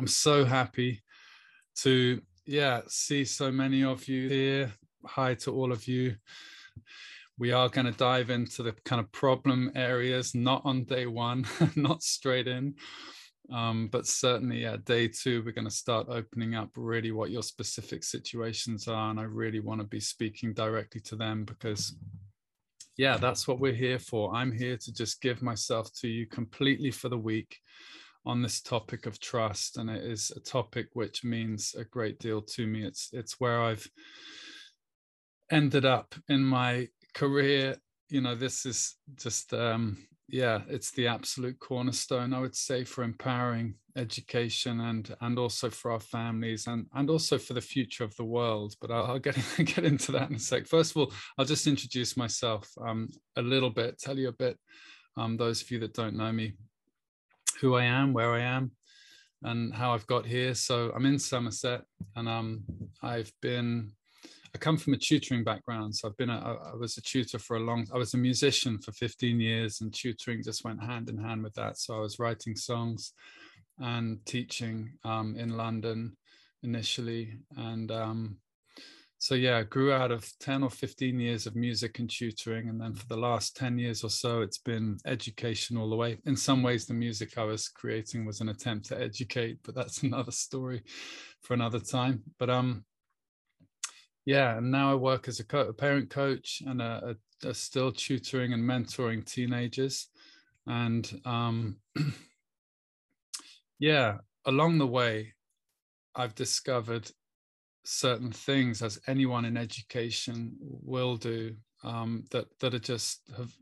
I'm 0.00 0.06
so 0.06 0.46
happy 0.46 1.02
to 1.80 2.22
yeah 2.46 2.80
see 2.88 3.22
so 3.22 3.52
many 3.52 3.84
of 3.84 4.08
you 4.08 4.30
here. 4.30 4.72
Hi 5.04 5.34
to 5.34 5.52
all 5.52 5.72
of 5.72 5.86
you. 5.86 6.16
We 7.36 7.52
are 7.52 7.68
going 7.68 7.84
to 7.84 7.92
dive 7.92 8.30
into 8.30 8.62
the 8.62 8.72
kind 8.86 8.98
of 8.98 9.12
problem 9.12 9.70
areas, 9.76 10.34
not 10.34 10.62
on 10.64 10.84
day 10.84 11.04
one, 11.04 11.44
not 11.76 12.02
straight 12.02 12.48
in, 12.48 12.76
um, 13.52 13.88
but 13.92 14.06
certainly 14.06 14.64
at 14.64 14.86
day 14.86 15.06
two, 15.06 15.42
we're 15.44 15.52
going 15.52 15.68
to 15.68 15.70
start 15.70 16.06
opening 16.08 16.54
up 16.54 16.70
really 16.76 17.12
what 17.12 17.30
your 17.30 17.42
specific 17.42 18.02
situations 18.02 18.88
are. 18.88 19.10
And 19.10 19.20
I 19.20 19.24
really 19.24 19.60
want 19.60 19.82
to 19.82 19.86
be 19.86 20.00
speaking 20.00 20.54
directly 20.54 21.02
to 21.02 21.16
them 21.16 21.44
because 21.44 21.94
yeah, 22.96 23.18
that's 23.18 23.46
what 23.46 23.60
we're 23.60 23.74
here 23.74 23.98
for. 23.98 24.34
I'm 24.34 24.50
here 24.50 24.78
to 24.78 24.94
just 24.94 25.20
give 25.20 25.42
myself 25.42 25.92
to 26.00 26.08
you 26.08 26.26
completely 26.26 26.90
for 26.90 27.10
the 27.10 27.18
week 27.18 27.58
on 28.26 28.42
this 28.42 28.60
topic 28.60 29.06
of 29.06 29.20
trust, 29.20 29.76
and 29.76 29.88
it 29.88 30.04
is 30.04 30.30
a 30.36 30.40
topic 30.40 30.88
which 30.92 31.24
means 31.24 31.74
a 31.78 31.84
great 31.84 32.18
deal 32.18 32.42
to 32.42 32.66
me. 32.66 32.84
It's 32.84 33.08
it's 33.12 33.40
where 33.40 33.60
I've 33.62 33.86
ended 35.50 35.84
up 35.84 36.14
in 36.28 36.42
my 36.42 36.88
career. 37.14 37.76
You 38.08 38.20
know, 38.20 38.34
this 38.34 38.66
is 38.66 38.96
just 39.16 39.54
um, 39.54 39.96
yeah, 40.28 40.60
it's 40.68 40.92
the 40.92 41.08
absolute 41.08 41.58
cornerstone, 41.58 42.32
I 42.32 42.40
would 42.40 42.54
say, 42.54 42.84
for 42.84 43.02
empowering 43.02 43.74
education 43.96 44.80
and 44.80 45.14
and 45.20 45.38
also 45.38 45.68
for 45.68 45.90
our 45.90 46.00
families 46.00 46.68
and 46.68 46.86
and 46.94 47.10
also 47.10 47.38
for 47.38 47.54
the 47.54 47.60
future 47.60 48.04
of 48.04 48.14
the 48.16 48.24
world. 48.24 48.74
But 48.80 48.90
I'll, 48.90 49.06
I'll 49.06 49.18
get 49.18 49.36
get 49.58 49.84
into 49.84 50.12
that 50.12 50.30
in 50.30 50.36
a 50.36 50.38
sec. 50.38 50.66
First 50.66 50.92
of 50.92 50.98
all, 50.98 51.12
I'll 51.38 51.44
just 51.44 51.66
introduce 51.66 52.16
myself 52.16 52.70
um, 52.80 53.08
a 53.36 53.42
little 53.42 53.70
bit, 53.70 53.98
tell 53.98 54.18
you 54.18 54.28
a 54.28 54.32
bit. 54.32 54.58
Um, 55.16 55.36
those 55.36 55.62
of 55.62 55.70
you 55.70 55.80
that 55.80 55.94
don't 55.94 56.16
know 56.16 56.30
me, 56.30 56.54
who 57.60 57.74
I 57.74 57.84
am, 57.84 58.12
where 58.12 58.32
I 58.32 58.40
am, 58.40 58.72
and 59.42 59.74
how 59.74 59.92
I've 59.92 60.06
got 60.06 60.26
here. 60.26 60.54
So 60.54 60.92
I'm 60.94 61.06
in 61.06 61.18
Somerset, 61.18 61.82
and 62.16 62.28
um, 62.28 62.64
I've 63.02 63.32
been 63.40 63.92
I 64.54 64.58
come 64.58 64.76
from 64.76 64.94
a 64.94 64.98
tutoring 64.98 65.44
background, 65.44 65.94
so 65.94 66.08
I've 66.08 66.16
been 66.16 66.30
a, 66.30 66.58
I 66.72 66.74
was 66.74 66.96
a 66.96 67.02
tutor 67.02 67.38
for 67.38 67.56
a 67.56 67.60
long. 67.60 67.86
I 67.94 67.98
was 67.98 68.14
a 68.14 68.18
musician 68.18 68.78
for 68.78 68.90
15 68.92 69.40
years, 69.40 69.80
and 69.80 69.94
tutoring 69.94 70.42
just 70.42 70.64
went 70.64 70.82
hand 70.82 71.08
in 71.08 71.18
hand 71.18 71.44
with 71.44 71.54
that. 71.54 71.78
So 71.78 71.96
I 71.96 72.00
was 72.00 72.18
writing 72.18 72.56
songs 72.56 73.12
and 73.78 74.24
teaching 74.26 74.92
um, 75.04 75.36
in 75.36 75.56
London 75.56 76.16
initially, 76.62 77.38
and 77.56 77.92
um, 77.92 78.38
so 79.20 79.34
yeah, 79.34 79.58
I 79.58 79.64
grew 79.64 79.92
out 79.92 80.10
of 80.10 80.26
10 80.40 80.62
or 80.62 80.70
15 80.70 81.20
years 81.20 81.46
of 81.46 81.54
music 81.54 81.98
and 81.98 82.08
tutoring, 82.08 82.70
and 82.70 82.80
then 82.80 82.94
for 82.94 83.06
the 83.06 83.18
last 83.18 83.54
10 83.54 83.78
years 83.78 84.02
or 84.02 84.08
so, 84.08 84.40
it's 84.40 84.56
been 84.56 84.96
education 85.04 85.76
all 85.76 85.90
the 85.90 85.96
way. 85.96 86.16
In 86.24 86.34
some 86.34 86.62
ways, 86.62 86.86
the 86.86 86.94
music 86.94 87.36
I 87.36 87.44
was 87.44 87.68
creating 87.68 88.24
was 88.24 88.40
an 88.40 88.48
attempt 88.48 88.86
to 88.86 88.98
educate, 88.98 89.58
but 89.62 89.74
that's 89.74 90.02
another 90.02 90.32
story 90.32 90.82
for 91.42 91.52
another 91.52 91.80
time. 91.80 92.22
But 92.38 92.48
um 92.48 92.86
yeah, 94.24 94.56
and 94.56 94.70
now 94.70 94.90
I 94.90 94.94
work 94.94 95.28
as 95.28 95.38
a, 95.40 95.44
co- 95.44 95.68
a 95.68 95.72
parent 95.74 96.08
coach 96.08 96.62
and 96.66 96.80
a, 96.80 97.16
a, 97.44 97.48
a, 97.48 97.54
still 97.54 97.92
tutoring 97.92 98.52
and 98.52 98.62
mentoring 98.62 99.24
teenagers. 99.24 100.08
And 100.66 101.20
um, 101.24 101.76
yeah, 103.78 104.18
along 104.44 104.78
the 104.78 104.86
way, 104.86 105.34
I've 106.14 106.34
discovered 106.34 107.10
certain 107.84 108.32
things, 108.32 108.82
as 108.82 109.00
anyone 109.06 109.44
in 109.44 109.56
education 109.56 110.56
will 110.60 111.16
do, 111.16 111.54
um, 111.82 112.24
that 112.30 112.46
that 112.60 112.74
are 112.74 112.78
just 112.78 113.22
have 113.36 113.52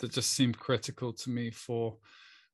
that 0.00 0.12
just 0.12 0.32
seem 0.32 0.52
critical 0.52 1.12
to 1.12 1.30
me 1.30 1.50
for 1.50 1.96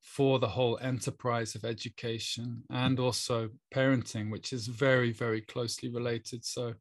for 0.01 0.39
the 0.39 0.47
whole 0.47 0.79
enterprise 0.81 1.55
of 1.55 1.65
education 1.65 2.63
and 2.69 2.99
also 2.99 3.49
parenting, 3.73 4.31
which 4.31 4.53
is 4.53 4.67
very 4.67 5.11
very 5.11 5.41
closely 5.41 5.89
related. 5.89 6.45
So 6.45 6.73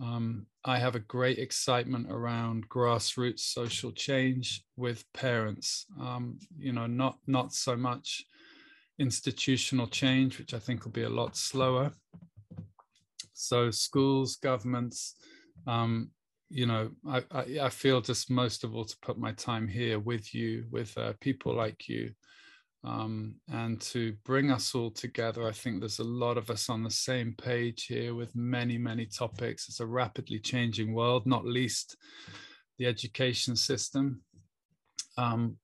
um, 0.00 0.46
I 0.64 0.78
have 0.78 0.94
a 0.94 1.00
great 1.00 1.38
excitement 1.38 2.06
around 2.10 2.68
grassroots 2.68 3.40
social 3.40 3.92
change 3.92 4.62
with 4.76 5.04
parents. 5.12 5.86
Um, 6.00 6.38
you 6.58 6.72
know, 6.72 6.86
not 6.86 7.18
not 7.26 7.52
so 7.52 7.76
much 7.76 8.24
institutional 8.98 9.86
change, 9.86 10.38
which 10.38 10.54
I 10.54 10.58
think 10.58 10.84
will 10.84 10.92
be 10.92 11.02
a 11.02 11.08
lot 11.08 11.36
slower. 11.36 11.92
So 13.40 13.70
schools, 13.70 14.36
governments, 14.36 15.16
um, 15.66 16.10
you 16.50 16.66
know, 16.66 16.90
I, 17.08 17.22
I, 17.30 17.44
I, 17.62 17.68
feel 17.68 18.00
just 18.00 18.30
most 18.30 18.64
of 18.64 18.74
all 18.74 18.84
to 18.84 18.96
put 19.02 19.18
my 19.18 19.32
time 19.32 19.68
here 19.68 19.98
with 20.00 20.34
you, 20.34 20.64
with 20.70 20.96
uh, 20.98 21.12
people 21.20 21.54
like 21.54 21.88
you, 21.88 22.10
um, 22.82 23.36
and 23.48 23.80
to 23.82 24.14
bring 24.24 24.50
us 24.50 24.74
all 24.74 24.90
together. 24.90 25.46
I 25.46 25.52
think 25.52 25.78
there's 25.78 26.00
a 26.00 26.04
lot 26.04 26.36
of 26.36 26.50
us 26.50 26.68
on 26.68 26.82
the 26.82 26.90
same 26.90 27.34
page 27.40 27.84
here 27.84 28.14
with 28.14 28.34
many, 28.34 28.78
many 28.78 29.06
topics. 29.06 29.68
It's 29.68 29.80
a 29.80 29.86
rapidly 29.86 30.40
changing 30.40 30.92
world, 30.92 31.24
not 31.24 31.44
least 31.44 31.96
the 32.78 32.86
education 32.86 33.54
system. 33.54 34.22
Um, 35.16 35.56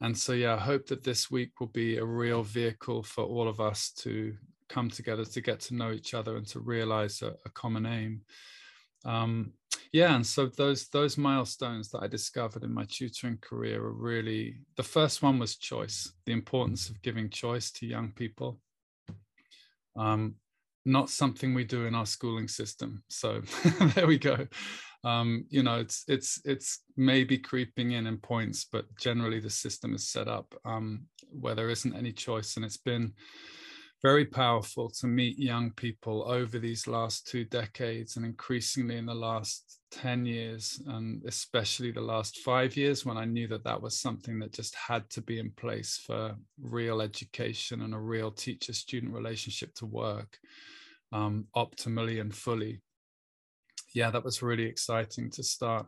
and 0.00 0.16
so, 0.16 0.32
yeah, 0.32 0.54
I 0.54 0.58
hope 0.58 0.86
that 0.86 1.02
this 1.02 1.30
week 1.30 1.58
will 1.58 1.68
be 1.68 1.96
a 1.96 2.04
real 2.04 2.42
vehicle 2.42 3.02
for 3.02 3.24
all 3.24 3.48
of 3.48 3.60
us 3.60 3.90
to 3.98 4.34
come 4.68 4.90
together, 4.90 5.24
to 5.24 5.40
get 5.40 5.60
to 5.60 5.74
know 5.74 5.92
each 5.92 6.14
other, 6.14 6.36
and 6.36 6.46
to 6.48 6.60
realize 6.60 7.22
a, 7.22 7.34
a 7.44 7.50
common 7.50 7.86
aim. 7.86 8.22
Um, 9.04 9.52
yeah 9.94 10.16
and 10.16 10.26
so 10.26 10.46
those 10.46 10.88
those 10.88 11.16
milestones 11.16 11.88
that 11.88 12.02
i 12.02 12.06
discovered 12.08 12.64
in 12.64 12.74
my 12.74 12.84
tutoring 12.84 13.38
career 13.40 13.80
are 13.80 13.92
really 13.92 14.56
the 14.76 14.82
first 14.82 15.22
one 15.22 15.38
was 15.38 15.56
choice 15.56 16.12
the 16.26 16.32
importance 16.32 16.90
of 16.90 17.00
giving 17.00 17.30
choice 17.30 17.70
to 17.70 17.86
young 17.86 18.10
people 18.12 18.58
um, 19.96 20.34
not 20.84 21.08
something 21.08 21.54
we 21.54 21.62
do 21.62 21.86
in 21.86 21.94
our 21.94 22.06
schooling 22.06 22.48
system 22.48 23.04
so 23.08 23.40
there 23.94 24.08
we 24.08 24.18
go 24.18 24.46
um, 25.04 25.44
you 25.48 25.62
know 25.62 25.78
it's 25.78 26.02
it's 26.08 26.40
it's 26.44 26.80
maybe 26.96 27.38
creeping 27.38 27.92
in 27.92 28.08
in 28.08 28.18
points 28.18 28.66
but 28.70 28.86
generally 28.98 29.38
the 29.38 29.48
system 29.48 29.94
is 29.94 30.08
set 30.08 30.26
up 30.26 30.52
um, 30.64 31.04
where 31.30 31.54
there 31.54 31.70
isn't 31.70 31.94
any 31.94 32.12
choice 32.12 32.56
and 32.56 32.64
it's 32.64 32.78
been 32.78 33.12
very 34.04 34.26
powerful 34.26 34.90
to 34.90 35.06
meet 35.06 35.38
young 35.38 35.70
people 35.70 36.30
over 36.30 36.58
these 36.58 36.86
last 36.86 37.26
two 37.26 37.42
decades 37.46 38.16
and 38.16 38.26
increasingly 38.26 38.98
in 38.98 39.06
the 39.06 39.14
last 39.14 39.80
10 39.92 40.26
years 40.26 40.82
and 40.88 41.24
especially 41.24 41.90
the 41.90 41.98
last 41.98 42.40
five 42.40 42.76
years 42.76 43.06
when 43.06 43.16
i 43.16 43.24
knew 43.24 43.48
that 43.48 43.64
that 43.64 43.80
was 43.80 43.98
something 43.98 44.38
that 44.38 44.52
just 44.52 44.74
had 44.74 45.08
to 45.08 45.22
be 45.22 45.38
in 45.38 45.50
place 45.52 46.02
for 46.06 46.36
real 46.60 47.00
education 47.00 47.80
and 47.80 47.94
a 47.94 47.98
real 47.98 48.30
teacher 48.30 48.74
student 48.74 49.10
relationship 49.10 49.74
to 49.74 49.86
work 49.86 50.38
um, 51.12 51.46
optimally 51.56 52.20
and 52.20 52.34
fully. 52.34 52.82
Yeah 53.94 54.10
that 54.10 54.24
was 54.24 54.42
really 54.42 54.64
exciting 54.64 55.30
to 55.30 55.42
start 55.42 55.86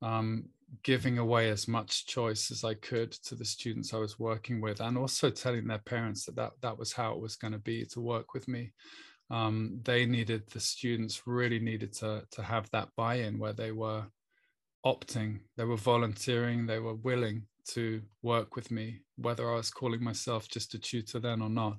um, 0.00 0.44
giving 0.82 1.18
away 1.18 1.50
as 1.50 1.66
much 1.66 2.06
choice 2.06 2.50
as 2.50 2.64
I 2.64 2.74
could 2.74 3.12
to 3.12 3.34
the 3.34 3.44
students 3.44 3.92
I 3.92 3.98
was 3.98 4.18
working 4.18 4.60
with, 4.60 4.80
and 4.80 4.96
also 4.96 5.30
telling 5.30 5.66
their 5.66 5.78
parents 5.78 6.24
that 6.24 6.36
that, 6.36 6.52
that 6.62 6.78
was 6.78 6.92
how 6.92 7.12
it 7.12 7.20
was 7.20 7.36
going 7.36 7.52
to 7.52 7.58
be 7.58 7.84
to 7.86 8.00
work 8.00 8.34
with 8.34 8.48
me. 8.48 8.72
Um, 9.30 9.80
they 9.84 10.06
needed 10.06 10.42
the 10.50 10.60
students 10.60 11.22
really 11.26 11.60
needed 11.60 11.92
to 11.94 12.24
to 12.32 12.42
have 12.42 12.68
that 12.70 12.88
buy-in 12.96 13.38
where 13.38 13.52
they 13.52 13.72
were 13.72 14.04
opting, 14.84 15.40
they 15.56 15.64
were 15.64 15.76
volunteering, 15.76 16.66
they 16.66 16.78
were 16.78 16.96
willing 16.96 17.46
to 17.68 18.02
work 18.22 18.56
with 18.56 18.70
me, 18.70 19.00
whether 19.16 19.48
I 19.50 19.56
was 19.56 19.70
calling 19.70 20.02
myself 20.02 20.48
just 20.48 20.74
a 20.74 20.78
tutor 20.78 21.20
then 21.20 21.42
or 21.42 21.50
not. 21.50 21.76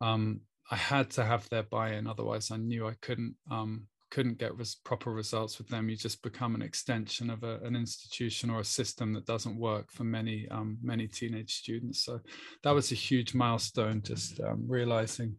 Um, 0.00 0.40
I 0.70 0.76
had 0.76 1.10
to 1.10 1.24
have 1.24 1.48
their 1.48 1.64
buy-in, 1.64 2.06
otherwise 2.06 2.50
I 2.50 2.56
knew 2.56 2.86
I 2.86 2.94
couldn't 3.02 3.36
um, 3.50 3.86
couldn't 4.12 4.38
get 4.38 4.56
res- 4.58 4.74
proper 4.74 5.10
results 5.10 5.56
with 5.56 5.68
them, 5.68 5.88
you 5.88 5.96
just 5.96 6.22
become 6.22 6.54
an 6.54 6.60
extension 6.60 7.30
of 7.30 7.42
a, 7.44 7.58
an 7.64 7.74
institution 7.74 8.50
or 8.50 8.60
a 8.60 8.64
system 8.64 9.14
that 9.14 9.24
doesn't 9.24 9.58
work 9.58 9.90
for 9.90 10.04
many 10.04 10.46
um, 10.50 10.76
many 10.82 11.08
teenage 11.08 11.54
students. 11.54 12.04
So 12.04 12.20
that 12.62 12.74
was 12.74 12.92
a 12.92 12.94
huge 12.94 13.34
milestone, 13.34 14.02
just 14.02 14.38
um, 14.40 14.64
realizing 14.68 15.36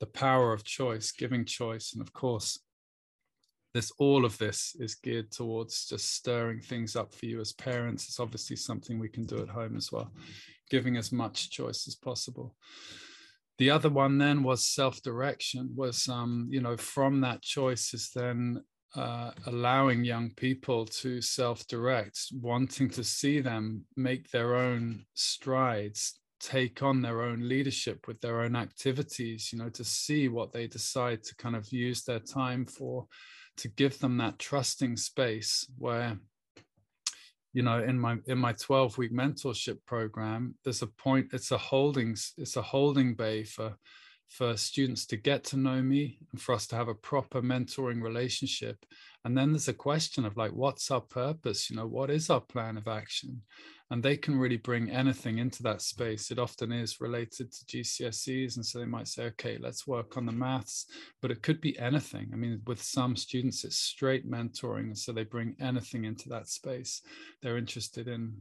the 0.00 0.06
power 0.06 0.54
of 0.54 0.64
choice, 0.64 1.12
giving 1.12 1.44
choice, 1.44 1.92
and 1.92 2.00
of 2.00 2.14
course, 2.14 2.58
this 3.74 3.92
all 3.98 4.24
of 4.24 4.38
this 4.38 4.74
is 4.80 4.94
geared 4.94 5.30
towards 5.30 5.86
just 5.86 6.14
stirring 6.14 6.60
things 6.60 6.96
up 6.96 7.14
for 7.14 7.26
you 7.26 7.40
as 7.40 7.52
parents. 7.52 8.08
It's 8.08 8.20
obviously 8.20 8.56
something 8.56 8.98
we 8.98 9.10
can 9.10 9.26
do 9.26 9.42
at 9.42 9.50
home 9.50 9.76
as 9.76 9.92
well, 9.92 10.10
giving 10.70 10.96
as 10.96 11.12
much 11.12 11.50
choice 11.50 11.86
as 11.86 11.94
possible 11.94 12.56
the 13.58 13.70
other 13.70 13.88
one 13.88 14.18
then 14.18 14.42
was 14.42 14.66
self-direction 14.66 15.70
was 15.74 16.08
um, 16.08 16.46
you 16.50 16.60
know 16.60 16.76
from 16.76 17.20
that 17.20 17.42
choice 17.42 17.94
is 17.94 18.10
then 18.14 18.62
uh, 18.96 19.32
allowing 19.46 20.04
young 20.04 20.30
people 20.36 20.86
to 20.86 21.20
self-direct 21.20 22.18
wanting 22.40 22.88
to 22.88 23.02
see 23.02 23.40
them 23.40 23.84
make 23.96 24.30
their 24.30 24.54
own 24.54 25.04
strides 25.14 26.20
take 26.40 26.82
on 26.82 27.00
their 27.00 27.22
own 27.22 27.48
leadership 27.48 28.06
with 28.06 28.20
their 28.20 28.42
own 28.42 28.54
activities 28.54 29.50
you 29.52 29.58
know 29.58 29.68
to 29.68 29.84
see 29.84 30.28
what 30.28 30.52
they 30.52 30.66
decide 30.66 31.22
to 31.22 31.34
kind 31.36 31.56
of 31.56 31.72
use 31.72 32.04
their 32.04 32.20
time 32.20 32.66
for 32.66 33.06
to 33.56 33.68
give 33.68 33.98
them 34.00 34.16
that 34.16 34.38
trusting 34.38 34.96
space 34.96 35.66
where 35.78 36.18
you 37.54 37.62
know 37.62 37.82
in 37.82 37.98
my 37.98 38.16
in 38.26 38.36
my 38.36 38.52
12 38.52 38.98
week 38.98 39.12
mentorship 39.12 39.78
program 39.86 40.54
there's 40.64 40.82
a 40.82 40.86
point 40.86 41.28
it's 41.32 41.52
a 41.52 41.56
holdings 41.58 42.34
it's 42.36 42.56
a 42.56 42.62
holding 42.62 43.14
bay 43.14 43.44
for 43.44 43.74
for 44.28 44.56
students 44.56 45.06
to 45.06 45.16
get 45.16 45.44
to 45.44 45.56
know 45.56 45.80
me 45.80 46.18
and 46.32 46.40
for 46.40 46.54
us 46.54 46.66
to 46.66 46.76
have 46.76 46.88
a 46.88 46.94
proper 46.94 47.40
mentoring 47.40 48.02
relationship 48.02 48.84
and 49.24 49.36
then 49.36 49.52
there's 49.52 49.68
a 49.68 49.74
question 49.74 50.26
of 50.26 50.36
like 50.36 50.52
what's 50.52 50.90
our 50.90 51.00
purpose? 51.00 51.70
You 51.70 51.76
know 51.76 51.86
what 51.86 52.10
is 52.10 52.28
our 52.28 52.40
plan 52.40 52.76
of 52.76 52.86
action? 52.86 53.42
And 53.90 54.02
they 54.02 54.16
can 54.16 54.38
really 54.38 54.56
bring 54.56 54.90
anything 54.90 55.38
into 55.38 55.62
that 55.62 55.82
space. 55.82 56.30
It 56.30 56.38
often 56.38 56.72
is 56.72 57.00
related 57.00 57.52
to 57.52 57.64
gcse's 57.64 58.56
and 58.56 58.64
so 58.64 58.78
they 58.78 58.84
might 58.84 59.08
say 59.08 59.24
okay 59.26 59.56
let's 59.58 59.86
work 59.86 60.18
on 60.18 60.26
the 60.26 60.32
maths. 60.32 60.86
But 61.22 61.30
it 61.30 61.42
could 61.42 61.60
be 61.62 61.78
anything. 61.78 62.30
I 62.32 62.36
mean 62.36 62.60
with 62.66 62.82
some 62.82 63.16
students 63.16 63.64
it's 63.64 63.76
straight 63.76 64.30
mentoring 64.30 64.84
and 64.84 64.98
so 64.98 65.12
they 65.12 65.24
bring 65.24 65.56
anything 65.58 66.04
into 66.04 66.28
that 66.28 66.48
space. 66.48 67.00
They're 67.40 67.58
interested 67.58 68.08
in 68.08 68.34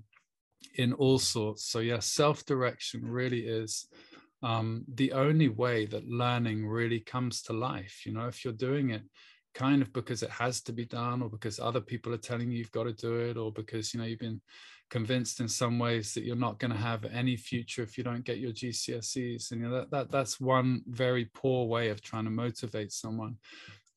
in 0.75 0.91
all 0.93 1.19
sorts. 1.19 1.65
So 1.65 1.79
yeah 1.79 1.99
self-direction 1.99 3.05
really 3.05 3.45
is 3.47 3.87
um, 4.41 4.83
the 4.93 5.13
only 5.13 5.47
way 5.47 5.85
that 5.85 6.05
learning 6.05 6.67
really 6.67 6.99
comes 6.99 7.41
to 7.43 7.53
life. 7.53 8.05
You 8.05 8.11
know 8.11 8.27
if 8.27 8.43
you're 8.43 8.53
doing 8.53 8.89
it 8.89 9.03
kind 9.53 9.81
of 9.81 9.93
because 9.93 10.23
it 10.23 10.29
has 10.29 10.61
to 10.61 10.73
be 10.73 10.85
done 10.85 11.21
or 11.21 11.29
because 11.29 11.59
other 11.59 11.81
people 11.81 12.13
are 12.13 12.17
telling 12.17 12.49
you 12.49 12.57
you've 12.57 12.71
got 12.71 12.83
to 12.83 12.93
do 12.93 13.15
it 13.15 13.37
or 13.37 13.51
because 13.51 13.93
you 13.93 13.99
know 13.99 14.05
you've 14.05 14.19
been 14.19 14.41
convinced 14.89 15.39
in 15.39 15.47
some 15.47 15.79
ways 15.79 16.13
that 16.13 16.23
you're 16.23 16.35
not 16.35 16.59
going 16.59 16.71
to 16.71 16.77
have 16.77 17.05
any 17.05 17.35
future 17.35 17.81
if 17.81 17.97
you 17.97 18.03
don't 18.03 18.25
get 18.25 18.39
your 18.39 18.51
GCSEs 18.51 19.51
and 19.51 19.61
you 19.61 19.67
know 19.67 19.75
that, 19.75 19.91
that 19.91 20.11
that's 20.11 20.39
one 20.39 20.81
very 20.87 21.29
poor 21.33 21.67
way 21.67 21.89
of 21.89 22.01
trying 22.01 22.25
to 22.25 22.31
motivate 22.31 22.91
someone. 22.91 23.37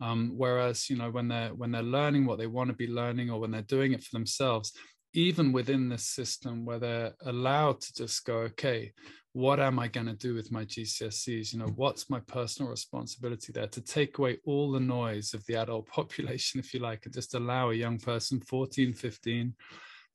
Um, 0.01 0.33
whereas 0.37 0.91
you 0.91 0.97
know 0.97 1.11
when 1.11 1.29
they're 1.29 1.55
when 1.55 1.71
they're 1.71 1.83
learning 1.83 2.27
what 2.27 2.39
they 2.39 2.47
want 2.47 2.69
to 2.69 2.77
be 2.77 2.87
learning 2.87 3.31
or 3.31 3.41
when 3.41 3.51
they're 3.51 3.63
doing 3.63 3.93
it 3.93 4.03
for 4.03 4.11
themselves 4.13 4.73
even 5.15 5.51
within 5.51 5.89
this 5.89 6.05
system 6.05 6.67
where 6.67 6.79
they're 6.79 7.15
allowed 7.25 7.81
to 7.81 7.95
just 7.95 8.25
go 8.27 8.41
okay 8.41 8.93
what 9.37 9.61
am 9.61 9.79
I 9.79 9.87
going 9.87 10.07
to 10.07 10.15
do 10.15 10.35
with 10.35 10.51
my 10.51 10.65
GCSEs? 10.65 11.53
You 11.53 11.59
know, 11.59 11.71
what's 11.77 12.09
my 12.09 12.21
personal 12.21 12.71
responsibility 12.71 13.53
there 13.53 13.67
to 13.67 13.83
take 13.83 14.17
away 14.17 14.39
all 14.47 14.73
the 14.73 14.81
noise 14.81 15.35
of 15.35 15.45
the 15.45 15.57
adult 15.57 15.87
population, 15.99 16.59
if 16.59 16.73
you 16.73 16.81
like, 16.81 17.05
and 17.05 17.13
just 17.13 17.35
allow 17.35 17.69
a 17.69 17.75
young 17.75 17.99
person, 17.99 18.41
14, 18.41 18.95
15, 18.95 19.53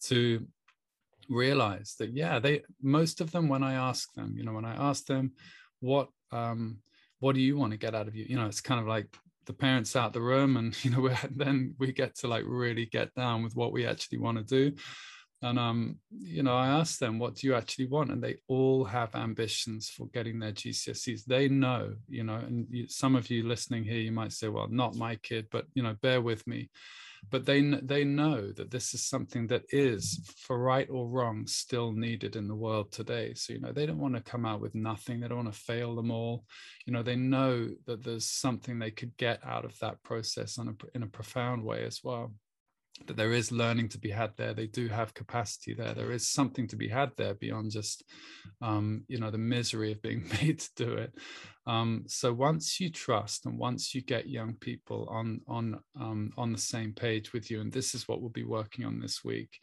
to 0.05 0.47
realize 1.29 1.93
that, 1.99 2.11
yeah, 2.11 2.39
they, 2.39 2.63
most 2.81 3.21
of 3.21 3.31
them, 3.31 3.47
when 3.47 3.61
I 3.61 3.73
ask 3.73 4.11
them, 4.13 4.33
you 4.35 4.43
know, 4.43 4.53
when 4.53 4.65
I 4.65 4.89
ask 4.89 5.05
them, 5.05 5.33
what, 5.81 6.09
um, 6.31 6.79
what 7.19 7.35
do 7.35 7.41
you 7.41 7.55
want 7.57 7.73
to 7.73 7.77
get 7.77 7.93
out 7.93 8.07
of 8.07 8.15
you? 8.15 8.25
You 8.27 8.37
know, 8.37 8.47
it's 8.47 8.59
kind 8.59 8.81
of 8.81 8.87
like 8.87 9.05
the 9.45 9.53
parents 9.53 9.95
out 9.95 10.13
the 10.13 10.21
room 10.21 10.57
and, 10.57 10.75
you 10.83 10.89
know, 10.89 11.07
then 11.29 11.75
we 11.77 11.91
get 11.91 12.15
to 12.15 12.27
like 12.27 12.45
really 12.47 12.87
get 12.87 13.13
down 13.13 13.43
with 13.43 13.55
what 13.55 13.71
we 13.71 13.85
actually 13.85 14.17
want 14.17 14.39
to 14.39 14.43
do 14.43 14.75
and 15.43 15.57
um, 15.57 15.97
you 16.11 16.43
know, 16.43 16.55
I 16.55 16.67
asked 16.67 16.99
them, 16.99 17.17
"What 17.17 17.35
do 17.35 17.47
you 17.47 17.55
actually 17.55 17.87
want?" 17.87 18.11
And 18.11 18.23
they 18.23 18.37
all 18.47 18.83
have 18.85 19.15
ambitions 19.15 19.89
for 19.89 20.07
getting 20.07 20.39
their 20.39 20.51
GCSEs. 20.51 21.25
They 21.25 21.47
know, 21.47 21.95
you 22.07 22.23
know, 22.23 22.35
and 22.35 22.67
you, 22.69 22.87
some 22.87 23.15
of 23.15 23.29
you 23.29 23.47
listening 23.47 23.83
here, 23.83 23.99
you 23.99 24.11
might 24.11 24.33
say, 24.33 24.49
"Well, 24.49 24.67
not 24.69 24.95
my 24.95 25.15
kid," 25.15 25.47
but 25.51 25.65
you 25.73 25.81
know, 25.81 25.95
bear 26.01 26.21
with 26.21 26.45
me. 26.45 26.69
But 27.31 27.45
they 27.45 27.61
they 27.61 28.03
know 28.03 28.51
that 28.51 28.69
this 28.69 28.93
is 28.93 29.03
something 29.03 29.47
that 29.47 29.63
is, 29.69 30.19
for 30.37 30.59
right 30.59 30.87
or 30.91 31.07
wrong, 31.07 31.47
still 31.47 31.91
needed 31.91 32.35
in 32.35 32.47
the 32.47 32.55
world 32.55 32.91
today. 32.91 33.33
So 33.33 33.53
you 33.53 33.61
know, 33.61 33.71
they 33.71 33.87
don't 33.87 33.99
want 33.99 34.15
to 34.15 34.21
come 34.21 34.45
out 34.45 34.61
with 34.61 34.75
nothing. 34.75 35.19
They 35.19 35.27
don't 35.27 35.43
want 35.45 35.53
to 35.53 35.59
fail 35.59 35.95
them 35.95 36.11
all. 36.11 36.45
You 36.85 36.93
know, 36.93 37.01
they 37.01 37.15
know 37.15 37.67
that 37.87 38.03
there's 38.03 38.25
something 38.25 38.77
they 38.77 38.91
could 38.91 39.17
get 39.17 39.39
out 39.43 39.65
of 39.65 39.77
that 39.79 40.03
process 40.03 40.59
on 40.59 40.67
a, 40.67 40.95
in 40.95 41.01
a 41.01 41.07
profound 41.07 41.63
way 41.63 41.83
as 41.83 42.01
well 42.03 42.31
that 43.07 43.17
there 43.17 43.33
is 43.33 43.51
learning 43.51 43.89
to 43.89 43.97
be 43.97 44.09
had 44.09 44.31
there. 44.37 44.53
They 44.53 44.67
do 44.67 44.87
have 44.87 45.13
capacity 45.13 45.73
there. 45.73 45.93
There 45.93 46.11
is 46.11 46.27
something 46.27 46.67
to 46.67 46.75
be 46.75 46.87
had 46.87 47.11
there 47.17 47.33
beyond 47.33 47.71
just 47.71 48.03
um, 48.61 49.03
you 49.07 49.19
know 49.19 49.31
the 49.31 49.37
misery 49.37 49.91
of 49.91 50.01
being 50.01 50.27
made 50.41 50.59
to 50.59 50.69
do 50.75 50.93
it. 50.93 51.13
Um, 51.67 52.03
so 52.07 52.33
once 52.33 52.79
you 52.79 52.89
trust 52.89 53.45
and 53.45 53.57
once 53.57 53.93
you 53.93 54.01
get 54.01 54.27
young 54.27 54.55
people 54.55 55.07
on 55.09 55.41
on 55.47 55.79
um, 55.99 56.31
on 56.37 56.51
the 56.51 56.57
same 56.57 56.93
page 56.93 57.33
with 57.33 57.51
you 57.51 57.61
and 57.61 57.71
this 57.71 57.93
is 57.93 58.07
what 58.07 58.21
we'll 58.21 58.29
be 58.29 58.43
working 58.43 58.85
on 58.85 58.99
this 58.99 59.23
week 59.23 59.59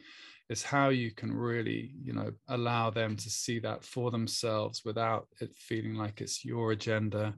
is 0.49 0.63
how 0.63 0.89
you 0.89 1.11
can 1.11 1.31
really 1.31 1.91
you 2.03 2.13
know 2.13 2.31
allow 2.47 2.89
them 2.89 3.15
to 3.15 3.29
see 3.29 3.59
that 3.59 3.83
for 3.83 4.11
themselves 4.11 4.81
without 4.83 5.27
it 5.41 5.53
feeling 5.55 5.93
like 5.93 6.21
it's 6.21 6.43
your 6.43 6.71
agenda 6.71 7.33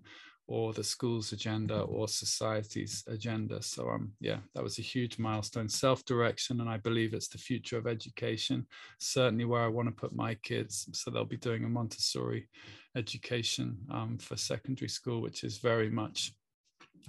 or 0.47 0.73
the 0.73 0.83
school's 0.83 1.31
agenda 1.31 1.81
or 1.81 2.07
society's 2.07 3.03
agenda. 3.07 3.61
So 3.61 3.89
um 3.89 4.11
yeah, 4.19 4.37
that 4.53 4.63
was 4.63 4.79
a 4.79 4.83
huge 4.83 5.17
milestone. 5.17 5.69
Self-direction, 5.69 6.59
and 6.59 6.69
I 6.69 6.77
believe 6.77 7.13
it's 7.13 7.29
the 7.29 7.37
future 7.37 7.77
of 7.77 7.87
education. 7.87 8.65
Certainly 8.99 9.45
where 9.45 9.61
I 9.61 9.67
want 9.67 9.87
to 9.87 9.93
put 9.93 10.13
my 10.13 10.35
kids. 10.35 10.87
So 10.93 11.09
they'll 11.09 11.25
be 11.25 11.37
doing 11.37 11.63
a 11.63 11.69
Montessori 11.69 12.47
education 12.95 13.77
um, 13.89 14.17
for 14.17 14.35
secondary 14.35 14.89
school, 14.89 15.21
which 15.21 15.43
is 15.43 15.57
very 15.57 15.89
much 15.89 16.33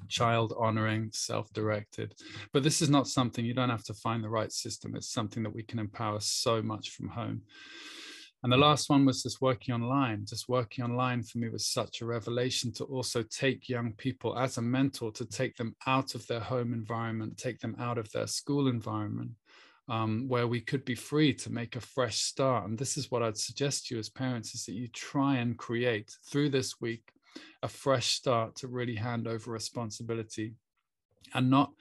child 0.08 0.54
honoring, 0.58 1.10
self 1.12 1.52
directed. 1.52 2.14
But 2.52 2.62
this 2.62 2.82
is 2.82 2.90
not 2.90 3.08
something 3.08 3.44
you 3.44 3.54
don't 3.54 3.70
have 3.70 3.84
to 3.84 3.94
find 3.94 4.22
the 4.22 4.28
right 4.28 4.52
system. 4.52 4.94
It's 4.94 5.12
something 5.12 5.42
that 5.42 5.54
we 5.54 5.62
can 5.62 5.78
empower 5.78 6.20
so 6.20 6.62
much 6.62 6.90
from 6.90 7.08
home. 7.08 7.42
And 8.42 8.52
the 8.52 8.56
last 8.56 8.90
one 8.90 9.04
was 9.04 9.22
just 9.22 9.40
working 9.40 9.72
online. 9.72 10.26
Just 10.26 10.48
working 10.48 10.84
online 10.84 11.22
for 11.22 11.38
me 11.38 11.48
was 11.48 11.66
such 11.66 12.00
a 12.00 12.06
revelation 12.06 12.72
to 12.72 12.84
also 12.84 13.22
take 13.22 13.68
young 13.68 13.92
people 13.92 14.36
as 14.36 14.58
a 14.58 14.62
mentor, 14.62 15.12
to 15.12 15.24
take 15.24 15.56
them 15.56 15.76
out 15.86 16.16
of 16.16 16.26
their 16.26 16.40
home 16.40 16.72
environment, 16.72 17.38
take 17.38 17.60
them 17.60 17.76
out 17.78 17.98
of 17.98 18.10
their 18.10 18.26
school 18.26 18.66
environment, 18.66 19.30
um, 19.88 20.26
where 20.26 20.48
we 20.48 20.60
could 20.60 20.84
be 20.84 20.96
free 20.96 21.32
to 21.34 21.52
make 21.52 21.76
a 21.76 21.80
fresh 21.80 22.18
start. 22.18 22.68
And 22.68 22.76
this 22.76 22.96
is 22.96 23.12
what 23.12 23.22
I'd 23.22 23.38
suggest 23.38 23.86
to 23.86 23.94
you 23.94 24.00
as 24.00 24.08
parents 24.08 24.54
is 24.56 24.64
that 24.64 24.72
you 24.72 24.88
try 24.88 25.36
and 25.36 25.56
create 25.56 26.12
through 26.28 26.50
this 26.50 26.80
week 26.80 27.12
a 27.62 27.68
fresh 27.68 28.08
start 28.08 28.56
to 28.56 28.66
really 28.66 28.96
hand 28.96 29.28
over 29.28 29.52
responsibility 29.52 30.54
and 31.32 31.48
not 31.48 31.72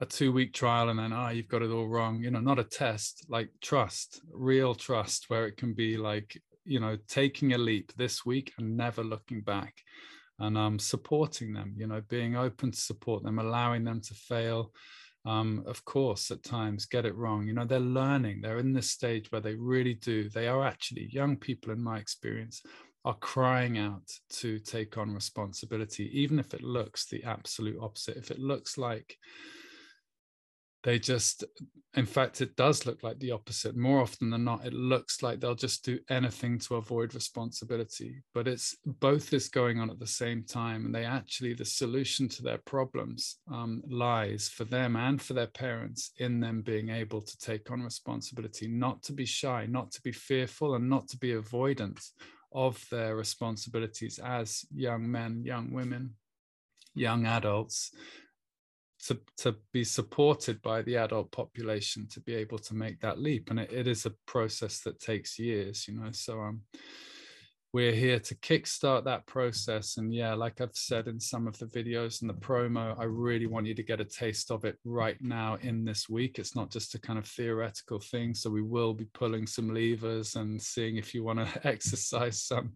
a 0.00 0.06
two 0.06 0.32
week 0.32 0.52
trial 0.52 0.88
and 0.88 0.98
then 0.98 1.12
ah 1.12 1.26
oh, 1.26 1.30
you've 1.30 1.48
got 1.48 1.62
it 1.62 1.70
all 1.70 1.88
wrong 1.88 2.22
you 2.22 2.30
know 2.30 2.40
not 2.40 2.58
a 2.58 2.64
test 2.64 3.26
like 3.28 3.50
trust 3.60 4.20
real 4.32 4.74
trust 4.74 5.26
where 5.28 5.46
it 5.46 5.56
can 5.56 5.74
be 5.74 5.96
like 5.96 6.40
you 6.64 6.80
know 6.80 6.96
taking 7.08 7.52
a 7.52 7.58
leap 7.58 7.92
this 7.96 8.24
week 8.24 8.52
and 8.58 8.76
never 8.76 9.04
looking 9.04 9.40
back 9.42 9.74
and 10.38 10.56
um 10.56 10.78
supporting 10.78 11.52
them 11.52 11.74
you 11.76 11.86
know 11.86 12.02
being 12.08 12.36
open 12.36 12.70
to 12.70 12.78
support 12.78 13.22
them 13.22 13.38
allowing 13.38 13.84
them 13.84 14.00
to 14.00 14.14
fail 14.14 14.72
um, 15.26 15.62
of 15.66 15.84
course 15.84 16.30
at 16.30 16.42
times 16.42 16.86
get 16.86 17.04
it 17.04 17.14
wrong 17.14 17.46
you 17.46 17.52
know 17.52 17.66
they're 17.66 17.78
learning 17.78 18.40
they're 18.40 18.58
in 18.58 18.72
this 18.72 18.90
stage 18.90 19.30
where 19.30 19.42
they 19.42 19.54
really 19.54 19.92
do 19.92 20.30
they 20.30 20.48
are 20.48 20.64
actually 20.64 21.10
young 21.12 21.36
people 21.36 21.72
in 21.72 21.82
my 21.82 21.98
experience 21.98 22.62
are 23.04 23.16
crying 23.16 23.76
out 23.76 24.08
to 24.30 24.58
take 24.60 24.96
on 24.96 25.12
responsibility 25.12 26.10
even 26.18 26.38
if 26.38 26.54
it 26.54 26.62
looks 26.62 27.06
the 27.06 27.22
absolute 27.24 27.76
opposite 27.82 28.16
if 28.16 28.30
it 28.30 28.38
looks 28.38 28.78
like 28.78 29.18
they 30.82 30.98
just 30.98 31.44
in 31.96 32.06
fact 32.06 32.40
it 32.40 32.56
does 32.56 32.86
look 32.86 33.02
like 33.02 33.18
the 33.18 33.32
opposite. 33.32 33.76
More 33.76 34.00
often 34.00 34.30
than 34.30 34.44
not 34.44 34.64
it 34.64 34.72
looks 34.72 35.22
like 35.22 35.40
they'll 35.40 35.54
just 35.54 35.84
do 35.84 35.98
anything 36.08 36.58
to 36.60 36.76
avoid 36.76 37.14
responsibility 37.14 38.22
but 38.34 38.48
it's 38.48 38.76
both 38.84 39.32
is 39.32 39.48
going 39.48 39.78
on 39.80 39.90
at 39.90 39.98
the 39.98 40.06
same 40.06 40.44
time 40.44 40.86
and 40.86 40.94
they 40.94 41.04
actually 41.04 41.54
the 41.54 41.64
solution 41.64 42.28
to 42.28 42.42
their 42.42 42.58
problems 42.58 43.38
um, 43.52 43.82
lies 43.88 44.48
for 44.48 44.64
them 44.64 44.96
and 44.96 45.20
for 45.20 45.34
their 45.34 45.48
parents 45.48 46.12
in 46.18 46.40
them 46.40 46.62
being 46.62 46.88
able 46.90 47.20
to 47.20 47.36
take 47.38 47.70
on 47.70 47.82
responsibility 47.82 48.68
not 48.68 49.02
to 49.02 49.12
be 49.12 49.24
shy 49.24 49.66
not 49.66 49.90
to 49.90 50.00
be 50.02 50.12
fearful 50.12 50.74
and 50.74 50.88
not 50.88 51.08
to 51.08 51.18
be 51.18 51.32
avoidant 51.32 52.00
of 52.52 52.84
their 52.90 53.16
responsibilities 53.16 54.18
as 54.18 54.64
young 54.74 55.10
men 55.10 55.42
young 55.44 55.72
women 55.72 56.14
young 56.94 57.26
adults 57.26 57.92
to, 59.06 59.18
to 59.38 59.56
be 59.72 59.84
supported 59.84 60.60
by 60.62 60.82
the 60.82 60.96
adult 60.96 61.30
population 61.32 62.06
to 62.08 62.20
be 62.20 62.34
able 62.34 62.58
to 62.58 62.74
make 62.74 63.00
that 63.00 63.18
leap 63.18 63.50
and 63.50 63.60
it, 63.60 63.72
it 63.72 63.86
is 63.86 64.06
a 64.06 64.12
process 64.26 64.80
that 64.80 65.00
takes 65.00 65.38
years 65.38 65.86
you 65.88 65.98
know 65.98 66.10
so 66.12 66.40
um 66.40 66.60
we're 67.72 67.92
here 67.92 68.18
to 68.18 68.34
kickstart 68.36 69.04
that 69.04 69.24
process 69.26 69.96
and 69.96 70.12
yeah 70.12 70.34
like 70.34 70.60
i've 70.60 70.74
said 70.74 71.06
in 71.06 71.20
some 71.20 71.46
of 71.46 71.56
the 71.58 71.66
videos 71.66 72.20
and 72.20 72.28
the 72.28 72.34
promo 72.34 72.98
i 72.98 73.04
really 73.04 73.46
want 73.46 73.66
you 73.66 73.74
to 73.74 73.82
get 73.82 74.00
a 74.00 74.04
taste 74.04 74.50
of 74.50 74.64
it 74.64 74.76
right 74.84 75.16
now 75.20 75.56
in 75.62 75.84
this 75.84 76.08
week. 76.08 76.38
It's 76.38 76.56
not 76.56 76.70
just 76.70 76.94
a 76.94 77.00
kind 77.00 77.18
of 77.18 77.26
theoretical 77.26 78.00
thing 78.00 78.34
so 78.34 78.50
we 78.50 78.62
will 78.62 78.92
be 78.92 79.06
pulling 79.14 79.46
some 79.46 79.72
levers 79.72 80.34
and 80.34 80.60
seeing 80.60 80.96
if 80.96 81.14
you 81.14 81.22
want 81.22 81.38
to 81.38 81.66
exercise 81.66 82.42
some 82.42 82.72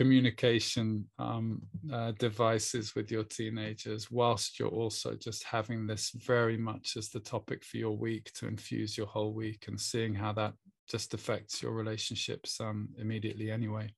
communication 0.00 1.04
um, 1.18 1.60
uh, 1.92 2.10
devices 2.18 2.94
with 2.94 3.10
your 3.10 3.22
teenagers, 3.22 4.10
whilst 4.10 4.58
you're 4.58 4.70
also 4.70 5.14
just 5.14 5.44
having 5.44 5.86
this 5.86 6.10
very 6.24 6.56
much 6.56 6.96
as 6.96 7.10
the 7.10 7.20
topic 7.20 7.62
for 7.62 7.76
your 7.76 7.94
week 7.94 8.32
to 8.32 8.48
infuse 8.48 8.96
your 8.96 9.06
whole 9.06 9.34
week 9.34 9.66
and 9.68 9.78
seeing 9.78 10.14
how 10.14 10.32
that 10.32 10.54
just 10.88 11.12
affects 11.12 11.62
your 11.62 11.72
relationships 11.72 12.62
um, 12.62 12.88
immediately 12.96 13.50
anyway. 13.50 13.92